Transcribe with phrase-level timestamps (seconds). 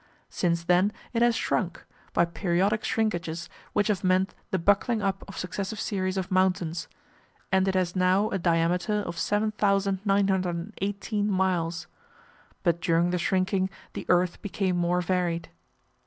[0.31, 5.37] Since then it has shrunk, by periodic shrinkages which have meant the buckling up of
[5.37, 6.87] successive series of mountains,
[7.51, 11.85] and it has now a diameter of 7,918 miles.
[12.63, 15.49] But during the shrinking the earth became more varied.